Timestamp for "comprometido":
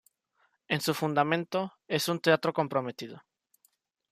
2.53-3.21